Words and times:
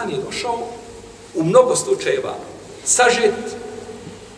Kur'an 0.00 0.10
je 0.10 0.24
došao 0.24 0.58
u 1.34 1.44
mnogo 1.44 1.76
slučajeva 1.76 2.34
sažet, 2.84 3.34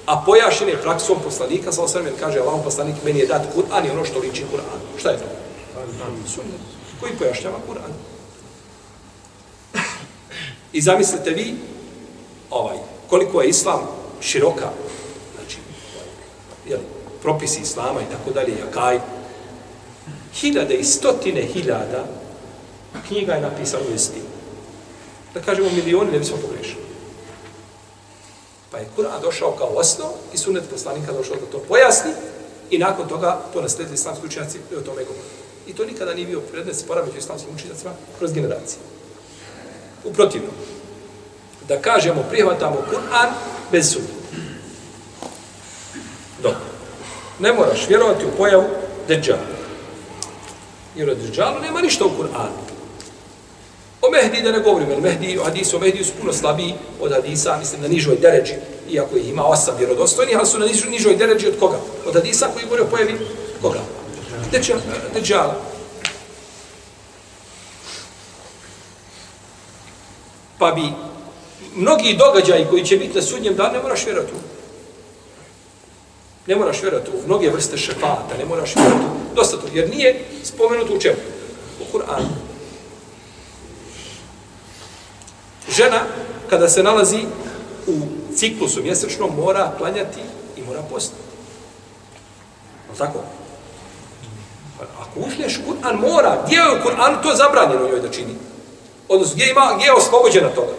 a 0.07 0.23
pojašen 0.27 0.69
je 0.69 0.83
praksom 0.83 1.19
poslanika, 1.25 1.73
sa 1.73 1.83
osvrame 1.83 2.11
kaže, 2.21 2.41
Allah 2.41 2.61
poslanik 2.65 2.97
meni 3.05 3.21
je 3.21 3.27
dat 3.27 3.43
Kur'an 3.55 3.87
i 3.87 3.91
ono 3.91 4.05
što 4.05 4.19
liči 4.19 4.45
Kur'an. 4.53 4.81
Šta 4.99 5.11
je 5.11 5.19
to? 5.19 5.25
Sunnet. 6.27 6.61
Koji 7.01 7.13
pojašnjava 7.19 7.59
Kur'an? 7.69 7.93
I 10.73 10.83
zamislite 10.83 11.31
vi, 11.31 11.55
ovaj, 12.51 12.77
koliko 13.11 13.43
je 13.43 13.49
islam 13.49 13.81
široka, 14.21 14.71
znači, 15.39 15.59
jeli, 16.69 16.83
propisi 17.23 17.61
islama 17.61 18.01
i 18.01 18.13
tako 18.13 18.31
dalje, 18.31 18.59
jakaj, 18.59 19.01
hiljade 20.35 20.75
i 20.75 20.85
stotine 20.85 21.43
hiljada 21.43 22.05
knjiga 23.09 23.33
je 23.33 23.41
napisano 23.41 23.85
u 23.91 23.95
istinu. 23.95 24.32
Da 25.35 25.41
kažemo 25.41 25.71
milioni, 25.71 26.13
ne 26.13 26.19
bismo 26.19 26.37
pogrešili. 26.37 26.83
Pa 28.71 28.79
je 28.79 28.89
Kur'an 28.97 29.23
došao 29.23 29.53
kao 29.53 29.69
osnov 29.69 30.11
i 30.35 30.39
sunet 30.39 30.65
poslanika 30.71 31.13
došao 31.13 31.37
da 31.37 31.47
to 31.47 31.59
pojasni 31.59 32.11
i 32.71 32.79
nakon 32.79 33.09
toga 33.09 33.41
to 33.53 33.63
nasledili 33.63 33.95
islamski 33.95 34.27
učenjaci 34.27 34.59
i 34.73 34.77
o 34.77 34.81
tome 34.81 35.05
govori. 35.05 35.29
I 35.67 35.73
to 35.73 35.85
nikada 35.85 36.15
nije 36.15 36.27
bio 36.27 36.41
predmet 36.41 36.77
spora 36.77 37.05
među 37.05 37.19
islamskim 37.19 37.55
učenjacima 37.55 37.91
kroz 38.19 38.33
generacije. 38.33 38.79
U 40.05 40.13
protivnom, 40.13 40.51
da 41.69 41.81
kažemo 41.81 42.25
prihvatamo 42.31 42.77
Kur'an 42.91 43.33
bez 43.73 43.93
sunneta. 43.93 44.13
Dobro. 46.43 46.61
Ne 47.39 47.53
moraš 47.53 47.89
vjerovati 47.89 48.25
u 48.27 48.37
pojavu 48.37 48.65
Dejjala. 49.09 49.43
Jer 50.97 51.11
od 51.11 51.19
Dejjalu 51.19 51.61
nema 51.61 51.81
ništa 51.81 52.05
u 52.05 52.11
Kur'anu. 52.19 52.72
Mehdi 54.13 54.43
da 54.43 54.53
ne 54.53 54.59
govorim, 54.59 54.91
jer 54.91 55.01
Mehdi, 55.01 55.39
hadisi 55.45 55.77
o 55.77 55.79
Mehdi 55.79 56.05
su 56.05 56.13
puno 56.21 56.33
slabiji 56.33 56.75
od 57.01 57.13
hadisa, 57.13 57.57
mislim, 57.59 57.83
na 57.83 57.89
nižoj 57.89 58.17
deređi, 58.17 58.53
iako 58.91 59.17
ih 59.17 59.29
ima 59.29 59.45
osam 59.45 59.75
vjerodostojnih, 59.79 60.37
ali 60.39 60.47
su 60.47 60.59
na 60.59 60.67
nižoj, 60.67 60.91
nižoj 60.91 61.17
deređi 61.17 61.49
od 61.49 61.59
koga? 61.61 61.79
Od 62.07 62.15
hadisa 62.15 62.49
koji 62.55 62.65
govori 62.65 62.83
o 62.83 62.87
pojavi 62.87 63.19
koga? 63.63 63.81
Deđala. 65.15 65.55
Pa 70.59 70.71
bi 70.71 70.83
mnogi 71.77 72.17
događaji 72.19 72.67
koji 72.71 72.85
će 72.85 72.97
biti 72.97 73.15
na 73.15 73.23
sudnjem 73.23 73.55
danu, 73.55 73.73
ne 73.73 73.83
moraš 73.83 74.07
vjerovati 74.07 74.33
Ne 76.47 76.57
moraš 76.57 76.83
vjerati 76.83 77.11
u 77.11 77.27
mnoge 77.27 77.51
vrste 77.51 77.77
šefata, 77.79 78.37
ne 78.39 78.45
moraš 78.45 78.77
vjerovati 78.77 79.05
dosta 79.35 79.57
to, 79.57 79.67
jer 79.75 79.91
nije 79.91 80.25
spomenuto 80.43 80.95
u 80.95 80.99
čemu? 80.99 81.17
U 81.81 81.97
Kur'anu. 81.97 82.42
Žena, 85.73 86.01
kada 86.51 86.69
se 86.69 86.83
nalazi 86.83 87.25
u 87.87 87.93
ciklusu 88.37 88.83
mjesečnom, 88.83 89.31
mora 89.37 89.73
klanjati 89.79 90.21
i 90.57 90.63
mora 90.63 90.83
postati. 90.91 91.23
No 92.89 92.95
tako? 92.99 93.19
Ako 95.01 95.21
uzmeš 95.21 95.61
Kur'an, 95.67 96.01
mora. 96.01 96.43
Gdje 96.47 96.57
je 96.57 96.83
Kur'an 96.85 97.23
to 97.23 97.35
zabranjeno 97.35 97.89
joj 97.89 98.01
da 98.01 98.11
čini? 98.11 98.35
Odnosno, 99.09 99.35
gdje, 99.35 99.51
ima, 99.51 99.73
gdje 99.77 99.85
je 99.85 99.93
oslobođena 99.93 100.49
toga? 100.49 100.73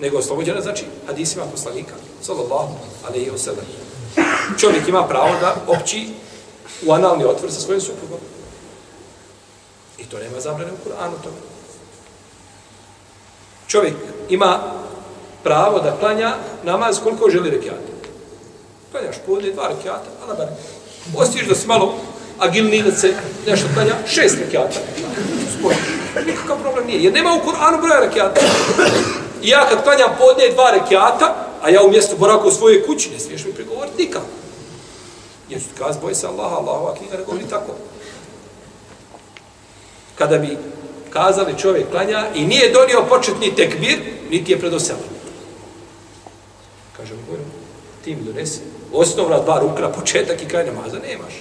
Nego 0.00 0.18
oslobođena, 0.18 0.60
znači, 0.60 0.84
hadisima 1.06 1.44
poslanika, 1.52 1.94
sallallahu 2.22 2.74
alaihi 3.08 3.30
wa 3.30 3.38
sallam. 3.38 3.64
Čovjek 4.58 4.88
ima 4.88 5.06
pravo 5.08 5.30
da 5.40 5.56
opći 5.66 6.08
u 6.86 6.92
analni 6.92 7.24
otvor 7.24 7.52
sa 7.52 7.60
svojim 7.60 7.80
suprugom. 7.80 8.18
I 10.02 10.04
to 10.04 10.18
nema 10.18 10.40
zabrane 10.40 10.72
u 10.72 10.88
Kur'anu 10.88 11.22
toga. 11.22 11.36
Čovjek 13.66 13.94
ima 14.28 14.60
pravo 15.42 15.78
da 15.80 15.96
klanja 16.00 16.34
namaz 16.62 17.00
koliko 17.02 17.30
želi 17.30 17.50
rekiata. 17.50 17.92
Klanjaš 18.90 19.16
podne 19.26 19.50
dva 19.50 19.68
rekiata, 19.68 20.08
ala 20.24 20.34
bar. 20.34 20.46
Ostiš 21.16 21.46
da 21.46 21.54
si 21.54 21.66
malo 21.66 21.94
agilni 22.38 22.82
da 22.82 22.92
se 22.92 23.14
nešto 23.46 23.66
klanja, 23.74 23.94
šest 24.06 24.38
rekiata. 24.38 24.80
Spojiš. 25.58 25.78
Nikakav 26.26 26.58
problem 26.62 26.86
nije. 26.86 27.02
Jer 27.02 27.12
nema 27.12 27.32
u 27.32 27.48
Kur'anu 27.48 27.80
broja 27.80 28.00
rekiata. 28.00 28.40
I 29.42 29.48
ja 29.48 29.68
kad 29.68 29.82
klanjam 29.82 30.10
podne 30.18 30.48
dva 30.48 30.70
rekiata, 30.70 31.46
a 31.62 31.70
ja 31.70 31.82
u 31.82 31.90
mjestu 31.90 32.16
boraku 32.16 32.48
u 32.48 32.52
svojoj 32.52 32.86
kući, 32.86 33.10
ne 33.10 33.18
smiješ 33.18 33.44
mi 33.44 33.52
pregovoriti 33.52 34.02
nikako. 34.02 34.26
Jer 35.48 35.60
su 35.60 35.68
kaz, 35.78 35.96
boj 36.02 36.14
se 36.14 36.26
Allaha, 36.26 36.56
Allahova 36.56 36.94
knjiga 36.94 37.16
ne 37.16 37.24
govori 37.24 37.44
tako 37.50 37.72
kada 40.18 40.38
bi 40.38 40.58
kazali 41.12 41.58
čovjek 41.58 41.90
klanja 41.90 42.26
i 42.34 42.46
nije 42.46 42.72
donio 42.72 43.06
početni 43.08 43.54
tekbir, 43.54 43.98
niti 44.30 44.52
je 44.52 44.58
predoselio. 44.58 45.12
Kaže 46.96 47.14
mu, 47.14 47.20
ti 48.04 48.16
mi 48.16 48.22
donesi 48.22 48.60
osnovna 48.92 49.38
dva 49.38 49.58
rukna, 49.58 49.88
početak 49.88 50.42
i 50.42 50.48
kraj 50.48 50.66
namaza, 50.66 50.98
nemaš. 50.98 51.34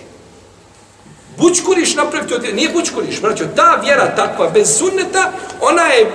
Bučkuriš 1.37 1.95
napraviti 1.95 2.33
od 2.33 2.43
nije 2.53 2.69
bučkuriš, 2.69 3.21
braćo, 3.21 3.45
ta 3.55 3.81
vjera 3.83 4.15
takva, 4.15 4.49
bez 4.49 4.77
sunneta, 4.77 5.31
ona 5.61 5.83
je 5.83 6.11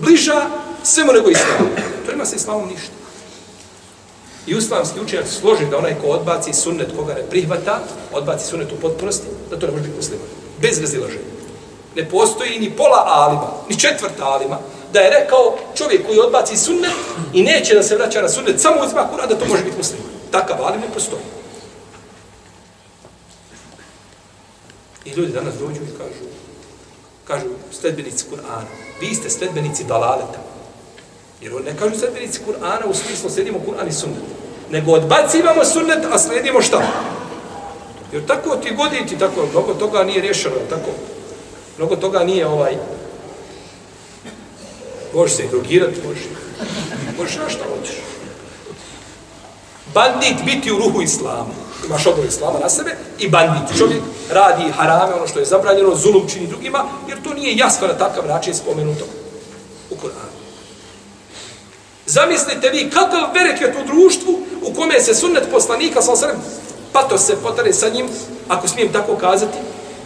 bliža 0.00 0.46
svemu 0.82 1.12
nego 1.12 1.30
islamu. 1.30 1.68
To 2.06 2.12
ima 2.12 2.24
se 2.24 2.36
islamom 2.36 2.68
ništa. 2.68 2.92
I 4.46 4.50
islamski 4.50 5.00
učenjak 5.00 5.26
složi 5.26 5.66
da 5.70 5.78
onaj 5.78 5.94
ko 6.00 6.06
odbaci 6.06 6.52
sunnet 6.52 6.88
koga 6.96 7.14
ne 7.14 7.22
prihvata, 7.30 7.80
odbaci 8.12 8.46
sunnet 8.46 8.72
u 8.72 8.80
potpunosti, 8.80 9.26
da 9.50 9.58
to 9.58 9.66
ne 9.66 9.72
može 9.72 9.84
biti 9.84 9.96
musliman. 9.96 10.26
Bez 10.60 10.80
razilaženja 10.80 11.33
ne 11.94 12.08
postoji 12.08 12.58
ni 12.58 12.70
pola 12.70 13.04
alima, 13.06 13.50
ni 13.68 13.78
četvrta 13.78 14.24
alima, 14.24 14.58
da 14.92 15.00
je 15.00 15.10
rekao 15.10 15.58
čovjek 15.74 16.06
koji 16.06 16.18
odbaci 16.18 16.56
sunnet 16.56 16.92
i 17.32 17.42
neće 17.42 17.74
da 17.74 17.82
se 17.82 17.96
vraća 17.96 18.22
na 18.22 18.28
sunnet, 18.28 18.60
samo 18.60 18.76
uzma 18.86 19.08
kuran 19.10 19.28
da 19.28 19.38
to 19.38 19.46
može 19.48 19.64
biti 19.64 19.76
musliman. 19.76 20.06
Takav 20.30 20.64
alim 20.64 20.80
ne 20.80 20.94
postoji. 20.94 21.22
I 25.04 25.10
ljudi 25.10 25.32
danas 25.32 25.54
dođu 25.54 25.82
i 25.82 25.98
kažu, 25.98 26.24
kažu 27.24 27.46
sledbenici 27.80 28.24
Kur'ana, 28.30 28.66
vi 29.00 29.14
ste 29.14 29.30
sledbenici 29.30 29.84
dalaleta. 29.84 30.38
Jer 31.40 31.54
oni 31.54 31.64
ne 31.64 31.76
kažu 31.76 31.98
sledbenici 31.98 32.40
Kur'ana 32.46 32.84
u 32.86 32.94
smislu 32.94 33.30
sledimo 33.30 33.58
Kur'an 33.66 33.88
i 33.88 33.92
sunnet. 33.92 34.22
Nego 34.70 34.92
odbacivamo 34.92 35.64
sunnet, 35.64 36.04
a 36.12 36.18
sledimo 36.18 36.62
šta? 36.62 36.82
Jer 38.12 38.26
tako 38.26 38.56
ti 38.56 38.74
goditi, 38.74 39.18
tako, 39.18 39.46
mnogo 39.50 39.74
toga 39.74 40.04
nije 40.04 40.20
rješeno, 40.20 40.54
tako. 40.70 40.90
Mnogo 41.78 41.96
toga 41.96 42.24
nije 42.24 42.46
ovaj... 42.46 42.76
Možeš 45.14 45.36
se 45.36 45.48
drogirati, 45.50 46.00
možeš. 46.06 46.22
Možeš 47.18 47.36
na 47.36 47.48
šta 47.48 47.64
hoćeš. 47.76 47.96
Bandit 49.94 50.44
biti 50.44 50.72
u 50.72 50.78
ruhu 50.78 51.02
islama. 51.02 51.54
Imaš 51.86 52.06
odbor 52.06 52.24
islama 52.24 52.58
na 52.58 52.68
sebe 52.68 52.96
i 53.18 53.28
bandit. 53.28 53.78
Čovjek 53.78 54.02
radi 54.30 54.72
harame, 54.72 55.14
ono 55.14 55.26
što 55.26 55.38
je 55.38 55.44
zabranjeno, 55.44 55.94
zulum 55.94 56.28
čini 56.28 56.46
drugima, 56.46 56.84
jer 57.08 57.22
to 57.22 57.34
nije 57.34 57.56
jasno 57.56 57.86
na 57.86 57.94
takav 57.94 58.26
način 58.26 58.54
spomenuto 58.54 59.04
u 59.90 59.96
Koranu. 59.96 60.34
Zamislite 62.06 62.70
vi 62.70 62.90
kakav 62.90 63.32
bereket 63.34 63.74
u 63.74 63.78
to 63.78 63.84
društvu 63.86 64.38
u 64.62 64.74
kome 64.74 65.00
se 65.00 65.14
sunnet 65.14 65.44
poslanika, 65.50 66.02
sa 66.02 66.12
osrem, 66.12 66.36
pato 66.92 67.18
se 67.18 67.36
potare 67.42 67.72
sa 67.72 67.88
njim, 67.88 68.08
ako 68.48 68.68
smijem 68.68 68.92
tako 68.92 69.16
kazati, 69.16 69.58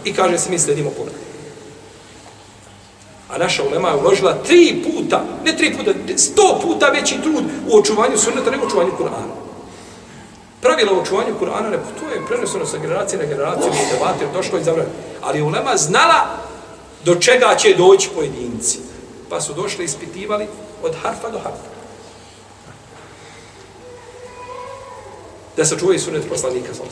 i 0.03 0.13
kaže 0.13 0.37
se 0.37 0.49
mi 0.49 0.59
sledimo 0.59 0.89
Koranu. 0.89 1.28
A 3.29 3.37
naša 3.37 3.63
ulema 3.63 3.89
je 3.89 3.95
uložila 3.95 4.43
tri 4.43 4.83
puta, 4.83 5.23
ne 5.45 5.57
tri 5.57 5.77
puta, 5.77 5.91
sto 6.17 6.59
puta 6.63 6.89
veći 6.89 7.21
trud 7.23 7.43
u 7.67 7.77
očuvanju 7.77 8.17
sunneta 8.17 8.51
nego 8.51 8.63
u 8.63 8.67
očuvanju 8.67 8.91
Kur'ana. 8.99 9.33
Pravilo 10.61 10.97
u 10.97 11.01
očuvanju 11.01 11.35
Kur'ana, 11.41 11.69
ne, 11.69 11.77
to 11.77 12.13
je 12.13 12.25
preneseno 12.27 12.65
sa 12.65 12.77
generacije 12.77 13.19
na 13.19 13.25
generaciju, 13.25 13.71
nije 13.71 13.93
debate, 13.93 14.27
došlo 14.33 14.59
i 14.59 14.63
zavrano. 14.63 14.89
Ali 15.21 15.41
ulema 15.41 15.77
znala 15.77 16.27
do 17.05 17.15
čega 17.15 17.55
će 17.55 17.75
doći 17.77 18.09
pojedinci. 18.15 18.79
Pa 19.29 19.41
su 19.41 19.53
došli 19.53 19.85
ispitivali 19.85 20.47
od 20.83 20.95
harfa 21.01 21.29
do 21.29 21.37
harfa. 21.37 21.69
Da 25.57 25.65
se 25.65 25.79
čuvaju 25.79 25.99
sunnet 25.99 26.29
poslanika, 26.29 26.73
sam 26.73 26.85